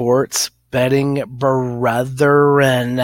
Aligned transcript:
sports 0.00 0.50
betting 0.70 1.22
brethren. 1.26 3.02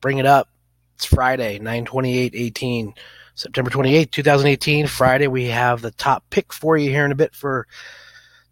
Bring 0.00 0.18
it 0.18 0.26
up. 0.26 0.48
It's 0.94 1.04
Friday, 1.04 1.58
9 1.58 1.84
28 1.84 2.34
18. 2.36 2.94
September 3.34 3.68
28, 3.68 4.12
2018, 4.12 4.86
Friday. 4.86 5.26
We 5.26 5.46
have 5.46 5.82
the 5.82 5.90
top 5.90 6.22
pick 6.30 6.52
for 6.52 6.76
you 6.76 6.88
here 6.88 7.04
in 7.04 7.10
a 7.10 7.16
bit 7.16 7.34
for 7.34 7.66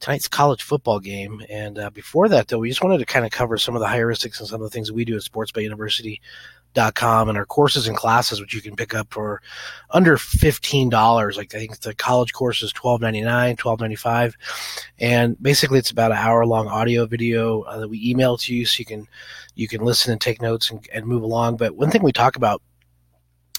tonight's 0.01 0.27
college 0.27 0.64
football 0.64 0.99
game. 0.99 1.41
And 1.49 1.79
uh, 1.79 1.91
before 1.91 2.29
that, 2.30 2.49
though, 2.49 2.59
we 2.59 2.69
just 2.69 2.83
wanted 2.83 2.99
to 2.99 3.07
kind 3.07 3.25
of 3.25 3.30
cover 3.30 3.57
some 3.59 3.77
of 3.77 3.81
the 3.81 3.87
heuristics 3.87 4.41
and 4.41 4.49
some 4.49 4.61
of 4.61 4.69
the 4.69 4.71
things 4.71 4.91
we 4.91 5.05
do 5.05 5.15
at 5.15 5.23
Sports 5.23 5.53
Bet 5.53 5.63
University 5.63 6.21
com 6.95 7.29
and 7.29 7.37
our 7.37 7.46
courses 7.46 7.89
and 7.89 7.96
classes 7.96 8.41
which 8.41 8.55
you 8.55 8.61
can 8.61 8.77
pick 8.77 8.95
up 8.95 9.12
for 9.12 9.43
under 9.91 10.17
$15 10.17 11.37
like 11.37 11.55
i 11.55 11.59
think 11.59 11.80
the 11.80 11.95
college 11.95 12.32
course 12.32 12.62
is 12.62 12.73
$12.99 12.73 13.57
$12.95 13.57 14.35
and 14.99 15.41
basically 15.43 15.79
it's 15.79 15.91
about 15.91 16.12
an 16.12 16.18
hour 16.18 16.46
long 16.46 16.68
audio 16.68 17.07
video 17.07 17.62
uh, 17.62 17.79
that 17.79 17.89
we 17.89 18.00
email 18.04 18.36
to 18.36 18.54
you 18.54 18.64
so 18.64 18.79
you 18.79 18.85
can 18.85 19.08
you 19.58 19.67
can 19.67 19.82
listen 19.82 20.13
and 20.13 20.21
take 20.21 20.41
notes 20.41 20.71
and, 20.71 20.89
and 20.93 21.04
move 21.04 21.22
along. 21.22 21.57
But 21.57 21.75
one 21.75 21.91
thing 21.91 22.03
we 22.03 22.13
talk 22.13 22.36
about 22.36 22.63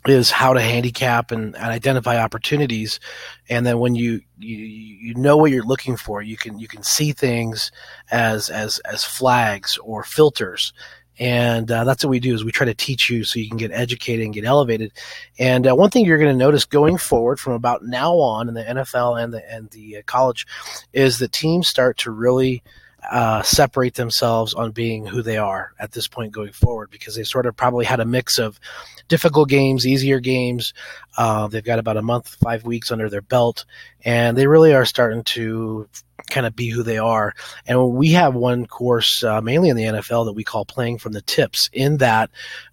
is 0.07 0.31
how 0.31 0.53
to 0.53 0.61
handicap 0.61 1.29
and, 1.29 1.55
and, 1.57 1.65
identify 1.65 2.17
opportunities. 2.17 3.01
And 3.49 3.65
then 3.65 3.79
when 3.79 3.95
you, 3.95 4.21
you 4.37 4.57
you 4.57 5.13
know 5.15 5.35
what 5.35 5.51
you're 5.51 5.65
looking 5.65 5.97
for 5.97 6.21
you 6.21 6.37
can 6.37 6.57
you 6.57 6.69
can 6.69 6.83
see 6.83 7.11
things 7.11 7.71
as 8.09 8.49
as 8.49 8.79
as 8.79 9.03
flags 9.03 9.77
or 9.83 10.03
filters 10.03 10.71
and 11.19 11.69
uh, 11.69 11.83
that's 11.83 12.03
what 12.03 12.09
we 12.09 12.21
do 12.21 12.33
is 12.33 12.45
we 12.45 12.51
try 12.51 12.65
to 12.65 12.73
teach 12.73 13.09
you 13.09 13.25
so 13.25 13.39
you 13.39 13.49
can 13.49 13.57
get 13.57 13.71
educated 13.71 14.23
and 14.23 14.33
get 14.33 14.45
elevated. 14.45 14.93
And 15.37 15.67
uh, 15.67 15.75
one 15.75 15.89
thing 15.89 16.05
you're 16.05 16.17
going 16.17 16.31
to 16.31 16.37
notice 16.37 16.63
going 16.63 16.97
forward 16.97 17.39
from 17.39 17.53
about 17.53 17.83
now 17.83 18.15
on 18.15 18.47
in 18.47 18.53
the 18.53 18.63
nfl 18.63 19.21
and 19.21 19.33
the 19.33 19.51
and 19.51 19.69
the 19.71 19.97
uh, 19.97 20.01
college 20.05 20.47
is 20.93 21.19
that 21.19 21.31
teams 21.31 21.67
start 21.67 21.97
to 21.97 22.11
really 22.11 22.63
uh, 23.09 23.41
separate 23.41 23.95
themselves 23.95 24.53
on 24.53 24.71
being 24.71 25.05
who 25.05 25.21
they 25.21 25.37
are 25.37 25.73
at 25.79 25.91
this 25.91 26.07
point 26.07 26.31
going 26.31 26.51
forward 26.51 26.89
because 26.89 27.15
they 27.15 27.23
sort 27.23 27.45
of 27.45 27.55
probably 27.55 27.85
had 27.85 27.99
a 27.99 28.05
mix 28.05 28.37
of 28.37 28.59
difficult 29.07 29.49
games, 29.49 29.87
easier 29.87 30.19
games. 30.19 30.73
Uh, 31.17 31.47
they've 31.47 31.63
got 31.63 31.79
about 31.79 31.97
a 31.97 32.01
month, 32.01 32.35
five 32.41 32.63
weeks 32.65 32.91
under 32.91 33.09
their 33.09 33.21
belt, 33.21 33.65
and 34.05 34.37
they 34.37 34.47
really 34.47 34.73
are 34.73 34.85
starting 34.85 35.23
to 35.23 35.87
kind 36.29 36.45
of 36.45 36.55
be 36.55 36.69
who 36.69 36.83
they 36.83 36.97
are. 36.97 37.33
And 37.65 37.93
we 37.93 38.11
have 38.11 38.35
one 38.35 38.65
course, 38.67 39.23
uh, 39.23 39.41
mainly 39.41 39.69
in 39.69 39.75
the 39.75 39.85
NFL, 39.85 40.25
that 40.25 40.33
we 40.33 40.43
call 40.43 40.65
playing 40.65 40.99
from 40.99 41.13
the 41.13 41.21
tips. 41.21 41.69
In 41.73 41.97
that, 41.97 42.29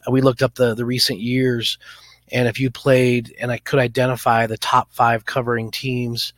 uh, 0.06 0.10
we 0.10 0.20
looked 0.20 0.42
up 0.42 0.54
the 0.54 0.74
the 0.74 0.84
recent 0.84 1.20
years, 1.20 1.78
and 2.30 2.48
if 2.48 2.60
you 2.60 2.70
played, 2.70 3.34
and 3.40 3.50
I 3.50 3.58
could 3.58 3.78
identify 3.78 4.46
the 4.46 4.58
top 4.58 4.92
five 4.92 5.24
covering 5.24 5.70
teams, 5.70 6.32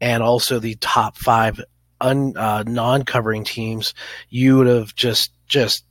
and 0.00 0.22
also 0.22 0.58
the 0.58 0.76
top 0.76 1.16
five 1.16 1.60
un, 2.02 2.36
uh, 2.36 2.62
non-covering 2.66 3.44
teams, 3.44 3.94
you 4.28 4.58
would 4.58 4.66
have 4.66 4.94
just 4.94 5.32
just 5.46 5.84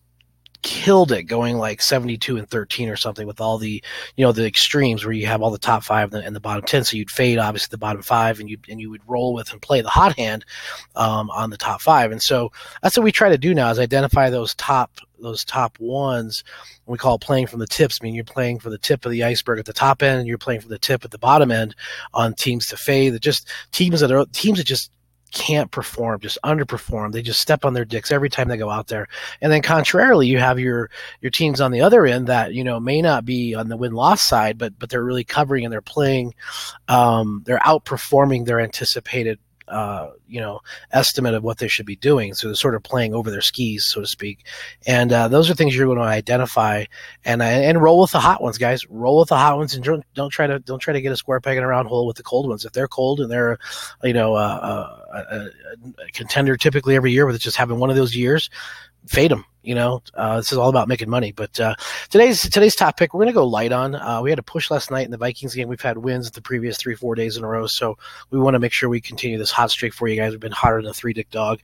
killed 0.62 1.12
it 1.12 1.24
going 1.24 1.58
like 1.58 1.82
72 1.82 2.38
and 2.38 2.48
13 2.48 2.90
or 2.90 2.96
something 2.96 3.26
with 3.26 3.42
all 3.42 3.58
the 3.58 3.84
you 4.16 4.24
know 4.24 4.32
the 4.32 4.46
extremes 4.46 5.04
where 5.04 5.14
you 5.14 5.26
have 5.26 5.42
all 5.42 5.50
the 5.50 5.58
top 5.58 5.84
five 5.84 6.14
and 6.14 6.36
the, 6.36 6.40
bottom 6.40 6.64
10 6.64 6.84
so 6.84 6.98
you'd 6.98 7.10
fade 7.10 7.40
obviously 7.40 7.70
the 7.72 7.78
bottom 7.78 8.02
five 8.02 8.40
and 8.40 8.50
you 8.50 8.58
and 8.70 8.80
you 8.80 8.90
would 8.90 9.02
roll 9.08 9.34
with 9.34 9.52
and 9.52 9.62
play 9.62 9.82
the 9.82 9.90
hot 9.90 10.18
hand 10.18 10.46
um, 10.96 11.30
on 11.32 11.50
the 11.50 11.58
top 11.58 11.82
five. 11.82 12.12
And 12.12 12.22
so 12.22 12.52
that's 12.82 12.98
what 12.98 13.04
we 13.04 13.12
try 13.12 13.30
to 13.30 13.38
do 13.38 13.54
now 13.54 13.70
is 13.70 13.80
identify 13.80 14.30
those 14.30 14.54
top 14.56 14.92
those 15.20 15.46
top 15.46 15.80
ones. 15.80 16.44
We 16.86 16.98
call 16.98 17.20
playing 17.20 17.48
from 17.48 17.60
the 17.60 17.68
tips 17.68 18.00
I 18.02 18.06
mean 18.06 18.14
you're 18.14 18.24
playing 18.24 18.60
for 18.60 18.70
the 18.70 18.78
tip 18.78 19.06
of 19.06 19.12
the 19.12 19.24
iceberg 19.24 19.60
at 19.60 19.66
the 19.66 19.74
top 19.74 20.04
end 20.04 20.20
and 20.20 20.28
you're 20.28 20.38
playing 20.38 20.62
for 20.62 20.70
the 20.70 20.80
tip 20.80 21.04
at 21.04 21.12
the 21.12 21.18
bottom 21.18 21.52
end 21.52 21.76
on 22.14 22.34
teams 22.34 22.68
to 22.68 22.78
fade. 22.78 23.14
That 23.14 23.22
just 23.22 23.48
teams 23.72 24.02
that 24.02 24.12
are 24.12 24.26
teams 24.32 24.60
that 24.60 24.66
just 24.66 24.92
can't 25.32 25.72
perform, 25.72 26.20
just 26.20 26.38
underperform. 26.44 27.12
They 27.12 27.22
just 27.22 27.40
step 27.40 27.66
on 27.66 27.74
their 27.74 27.86
dicks 27.86 28.12
every 28.12 28.30
time 28.30 28.48
they 28.48 28.58
go 28.58 28.70
out 28.70 28.88
there. 28.88 29.08
And 29.42 29.52
then 29.52 29.62
contrarily, 29.62 30.28
you 30.28 30.40
have 30.40 30.60
your 30.60 30.90
your 31.22 31.32
teams 31.32 31.62
on 31.62 31.72
the 31.72 31.82
other 31.82 32.06
end 32.06 32.28
that 32.28 32.54
you 32.54 32.64
know 32.64 32.80
may 32.80 33.02
not 33.02 33.26
be 33.26 33.56
on 33.56 33.70
the 33.70 33.78
win 33.78 33.94
loss 33.94 34.22
side, 34.22 34.58
but 34.58 34.78
but 34.78 34.90
they're 34.90 35.04
really 35.04 35.24
covering 35.24 35.64
and 35.66 35.72
they're 35.72 35.82
playing, 35.82 36.34
um, 36.88 37.44
they're 37.46 37.60
outperforming 37.60 38.46
their 38.46 38.60
anticipated 38.60 39.40
uh, 39.68 40.12
you 40.32 40.40
know 40.40 40.62
estimate 40.92 41.34
of 41.34 41.44
what 41.44 41.58
they 41.58 41.68
should 41.68 41.86
be 41.86 41.98
doing. 41.98 42.34
So 42.34 42.48
they're 42.48 42.56
sort 42.56 42.76
of 42.76 42.84
playing 42.84 43.14
over 43.14 43.30
their 43.30 43.42
skis, 43.42 43.86
so 43.86 44.02
to 44.02 44.08
speak. 44.08 44.46
And 44.88 45.12
uh, 45.12 45.28
those 45.28 45.50
are 45.50 45.54
things 45.54 45.76
you're 45.76 45.86
going 45.86 45.98
to 45.98 46.04
identify 46.04 46.86
and 47.26 47.42
uh, 47.42 47.46
and 47.46 47.82
roll 47.82 48.02
with 48.02 48.12
the 48.12 48.20
hot 48.20 48.42
ones, 48.42 48.58
guys. 48.58 48.88
Roll 48.90 49.20
with 49.20 49.30
the 49.30 49.38
hot 49.38 49.58
ones, 49.58 49.76
and 49.76 49.84
don't, 49.84 50.06
don't 50.14 50.30
try 50.30 50.48
to 50.48 50.60
don't 50.60 50.80
try 50.80 50.94
to 50.94 51.02
get 51.02 51.12
a 51.12 51.18
square 51.18 51.42
peg 51.42 51.58
in 51.58 51.64
a 51.64 51.68
round 51.68 51.88
hole 51.90 52.08
with 52.08 52.18
the 52.18 52.24
cold 52.24 52.48
ones. 52.48 52.66
If 52.66 52.72
they're 52.72 52.88
cold 52.88 53.20
and 53.20 53.30
they're 53.30 53.60
you 54.04 54.14
know 54.14 54.36
uh, 54.36 54.98
a, 55.14 55.18
a, 55.18 55.50
a 56.08 56.12
contender 56.14 56.56
typically 56.56 56.96
every 56.96 57.12
year, 57.12 57.30
it's 57.30 57.44
just 57.44 57.58
having 57.58 57.80
one 57.80 57.90
of 57.90 57.96
those 57.96 58.16
years, 58.16 58.50
fade 59.08 59.32
them. 59.32 59.46
You 59.64 59.76
know, 59.76 60.02
uh, 60.16 60.38
this 60.38 60.52
is 60.52 60.58
all 60.58 60.70
about 60.70 60.88
making 60.88 61.10
money. 61.10 61.32
But 61.32 61.60
uh, 61.60 61.76
today's 62.10 62.42
today's 62.42 62.76
topic, 62.76 63.14
we're 63.14 63.20
going 63.20 63.28
to 63.28 63.34
go 63.34 63.46
light 63.46 63.72
on. 63.72 63.94
Uh, 63.94 64.20
we 64.22 64.32
had 64.32 64.40
a 64.40 64.44
push 64.44 64.72
last 64.72 64.90
night 64.90 65.06
in 65.06 65.12
the 65.12 65.18
Vikings 65.18 65.54
game. 65.54 65.68
We've 65.68 65.80
had 65.80 66.00
wins 66.00 66.32
the 66.32 66.42
previous 66.42 66.78
three, 66.78 66.96
four 66.96 67.14
days 67.14 67.38
in 67.38 67.44
a 67.44 67.48
row. 67.48 67.68
So 67.68 67.96
we 68.32 68.40
want 68.40 68.56
to 68.56 68.60
make 68.60 68.74
sure 68.74 68.90
we 68.90 69.02
continue 69.02 69.38
this 69.38 69.52
hot 69.52 69.70
streak 69.70 69.94
for 69.94 70.08
you 70.08 70.16
guys. 70.16 70.21
We've 70.30 70.40
been 70.40 70.52
hotter 70.52 70.82
than 70.82 70.92
a 70.92 70.94
three 70.94 71.14
dick 71.14 71.30
dog. 71.32 71.60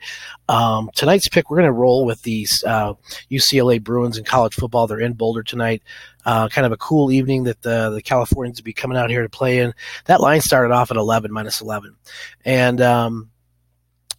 Um, 0.49 0.89
tonight's 0.95 1.27
pick, 1.27 1.49
we're 1.49 1.57
going 1.57 1.67
to 1.67 1.71
roll 1.71 2.05
with 2.05 2.23
these 2.23 2.63
UCLA 2.63 3.77
uh, 3.77 3.79
Bruins 3.79 4.17
in 4.17 4.23
college 4.23 4.55
football. 4.55 4.87
They're 4.87 4.99
in 4.99 5.13
Boulder 5.13 5.43
tonight. 5.43 5.83
Uh, 6.25 6.49
kind 6.49 6.65
of 6.65 6.71
a 6.71 6.77
cool 6.77 7.11
evening 7.11 7.43
that 7.43 7.61
the 7.61 7.89
the 7.89 8.01
Californians 8.01 8.59
will 8.59 8.65
be 8.65 8.73
coming 8.73 8.97
out 8.97 9.09
here 9.09 9.21
to 9.21 9.29
play 9.29 9.59
in. 9.59 9.73
That 10.05 10.19
line 10.19 10.41
started 10.41 10.73
off 10.73 10.91
at 10.91 10.97
11 10.97 11.31
minus 11.31 11.61
11, 11.61 11.95
and 12.43 12.81
um, 12.81 13.29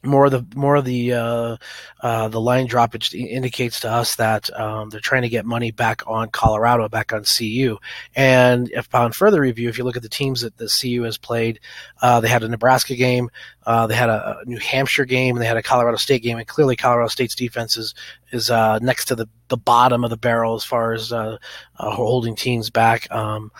more 0.08 0.26
of 0.26 0.32
the 0.32 0.44
more 0.56 0.76
of 0.76 0.84
the 0.84 1.12
uh, 1.12 1.56
uh, 2.00 2.28
the 2.28 2.40
line 2.40 2.66
droppage 2.66 3.14
indicates 3.14 3.80
to 3.80 3.90
us 3.90 4.16
that 4.16 4.50
um, 4.58 4.90
they're 4.90 5.00
trying 5.00 5.22
to 5.22 5.28
get 5.28 5.46
money 5.46 5.70
back 5.70 6.02
on 6.06 6.30
Colorado, 6.30 6.88
back 6.88 7.12
on 7.12 7.24
CU. 7.24 7.78
And 8.16 8.72
upon 8.72 9.12
further 9.12 9.40
review, 9.40 9.68
if 9.68 9.78
you 9.78 9.84
look 9.84 9.96
at 9.96 10.02
the 10.02 10.08
teams 10.08 10.40
that 10.40 10.56
the 10.56 10.68
CU 10.68 11.02
has 11.02 11.18
played, 11.18 11.60
uh, 12.02 12.20
they 12.20 12.28
had 12.28 12.42
a 12.42 12.48
Nebraska 12.48 12.96
game, 12.96 13.30
uh, 13.66 13.86
they 13.86 13.94
had 13.94 14.08
a, 14.08 14.38
New 14.46 14.58
Hampshire 14.58 15.04
game, 15.04 15.36
and 15.36 15.42
they 15.42 15.46
had 15.46 15.56
a 15.56 15.62
Colorado 15.62 15.96
State 15.96 16.22
game. 16.22 16.38
And 16.38 16.46
clearly, 16.46 16.76
Colorado 16.76 17.08
State's 17.08 17.34
defense 17.34 17.76
is 17.76 17.94
is 18.32 18.50
uh, 18.50 18.78
next 18.80 19.06
to 19.06 19.14
the 19.14 19.28
the 19.48 19.56
bottom 19.56 20.04
of 20.04 20.10
the 20.10 20.16
barrel 20.16 20.54
as 20.54 20.64
far 20.64 20.92
as 20.92 21.12
uh, 21.12 21.38
holding 21.74 22.34
teams 22.34 22.70
back. 22.70 23.10
Um, 23.12 23.52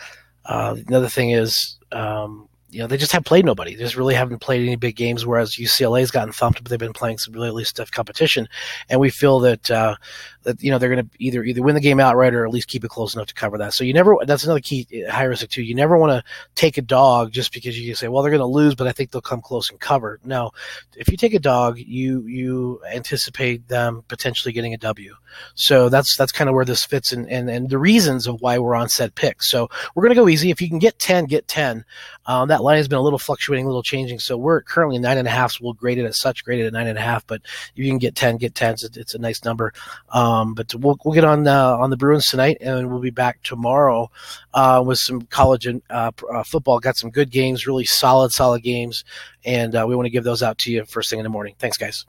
another 0.45 1.09
thing 1.09 1.31
is. 1.31 1.77
Um, 1.91 2.49
you 2.71 2.79
know, 2.79 2.87
they 2.87 2.97
just 2.97 3.11
have 3.11 3.23
played 3.23 3.45
nobody. 3.45 3.75
They 3.75 3.83
just 3.83 3.95
really 3.95 4.13
haven't 4.13 4.39
played 4.39 4.65
any 4.65 4.75
big 4.75 4.95
games. 4.95 5.25
Whereas 5.25 5.55
UCLA's 5.55 6.11
gotten 6.11 6.33
thumped, 6.33 6.63
but 6.63 6.69
they've 6.69 6.79
been 6.79 6.93
playing 6.93 7.17
some 7.17 7.33
really, 7.33 7.63
stiff 7.63 7.91
competition. 7.91 8.47
And 8.89 8.99
we 8.99 9.09
feel 9.09 9.39
that 9.39 9.69
uh, 9.71 9.95
that 10.43 10.61
you 10.63 10.71
know 10.71 10.77
they're 10.77 10.93
going 10.93 11.05
to 11.05 11.11
either 11.19 11.43
either 11.43 11.61
win 11.61 11.75
the 11.75 11.81
game 11.81 11.99
outright 11.99 12.33
or 12.33 12.45
at 12.45 12.51
least 12.51 12.67
keep 12.67 12.83
it 12.83 12.89
close 12.89 13.13
enough 13.13 13.27
to 13.27 13.33
cover 13.33 13.57
that. 13.57 13.73
So 13.73 13.83
you 13.83 13.93
never 13.93 14.15
that's 14.25 14.43
another 14.43 14.59
key 14.59 14.87
heuristic 14.89 15.49
too. 15.49 15.63
You 15.63 15.75
never 15.75 15.97
want 15.97 16.11
to 16.11 16.23
take 16.55 16.77
a 16.77 16.81
dog 16.81 17.31
just 17.31 17.53
because 17.53 17.77
you 17.79 17.95
say, 17.95 18.07
well, 18.07 18.23
they're 18.23 18.31
going 18.31 18.39
to 18.39 18.45
lose, 18.45 18.75
but 18.75 18.87
I 18.87 18.91
think 18.91 19.11
they'll 19.11 19.21
come 19.21 19.41
close 19.41 19.69
and 19.69 19.79
cover. 19.79 20.19
No, 20.23 20.51
if 20.95 21.09
you 21.09 21.17
take 21.17 21.33
a 21.33 21.39
dog, 21.39 21.77
you 21.77 22.25
you 22.27 22.81
anticipate 22.91 23.67
them 23.67 24.03
potentially 24.07 24.53
getting 24.53 24.73
a 24.73 24.77
W. 24.77 25.15
So 25.55 25.89
that's 25.89 26.15
that's 26.15 26.31
kind 26.31 26.49
of 26.49 26.55
where 26.55 26.65
this 26.65 26.85
fits 26.85 27.11
and 27.11 27.29
and 27.29 27.49
and 27.49 27.69
the 27.69 27.77
reasons 27.77 28.27
of 28.27 28.41
why 28.41 28.57
we're 28.57 28.75
on 28.75 28.89
set 28.89 29.15
picks. 29.15 29.49
So 29.49 29.69
we're 29.93 30.03
going 30.03 30.15
to 30.15 30.21
go 30.21 30.27
easy. 30.29 30.49
If 30.51 30.61
you 30.61 30.69
can 30.69 30.79
get 30.79 30.99
ten, 30.99 31.25
get 31.25 31.47
ten. 31.47 31.85
Um, 32.25 32.47
that 32.49 32.58
line 32.61 32.77
has 32.77 32.87
been 32.87 32.97
a 32.97 33.01
little 33.01 33.19
fluctuating, 33.19 33.65
a 33.65 33.67
little 33.67 33.83
changing. 33.83 34.19
So 34.19 34.37
we're 34.37 34.61
currently 34.61 34.97
nine 34.99 35.17
and 35.17 35.27
a 35.27 35.31
half. 35.31 35.53
So 35.53 35.59
we'll 35.63 35.73
grade 35.73 35.97
it 35.97 36.05
as 36.05 36.19
such, 36.19 36.43
graded 36.43 36.67
at 36.67 36.73
nine 36.73 36.87
and 36.87 36.97
a 36.97 37.01
half. 37.01 37.25
But 37.27 37.41
you 37.75 37.87
can 37.87 37.97
get 37.97 38.15
ten, 38.15 38.37
get 38.37 38.55
ten. 38.55 38.73
It's, 38.73 38.83
it's 38.83 39.15
a 39.15 39.19
nice 39.19 39.43
number. 39.43 39.73
Um, 40.09 40.49
um, 40.49 40.53
but 40.53 40.73
we'll, 40.75 40.97
we'll 41.03 41.13
get 41.13 41.23
on 41.23 41.47
uh, 41.47 41.77
on 41.77 41.89
the 41.89 41.97
Bruins 41.97 42.27
tonight, 42.27 42.57
and 42.61 42.89
we'll 42.89 42.99
be 42.99 43.09
back 43.09 43.41
tomorrow 43.43 44.09
uh, 44.53 44.83
with 44.85 44.99
some 44.99 45.21
college 45.23 45.65
and 45.65 45.81
uh, 45.89 46.11
uh 46.31 46.43
football. 46.43 46.79
Got 46.79 46.97
some 46.97 47.09
good 47.09 47.29
games, 47.29 47.67
really 47.67 47.85
solid, 47.85 48.31
solid 48.31 48.63
games, 48.63 49.03
and 49.45 49.75
uh, 49.75 49.85
we 49.87 49.95
want 49.95 50.05
to 50.05 50.11
give 50.11 50.23
those 50.23 50.43
out 50.43 50.57
to 50.59 50.71
you 50.71 50.85
first 50.85 51.09
thing 51.09 51.19
in 51.19 51.23
the 51.23 51.29
morning. 51.29 51.55
Thanks, 51.59 51.77
guys. 51.77 52.05